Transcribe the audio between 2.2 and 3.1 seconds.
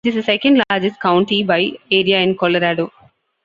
in Colorado.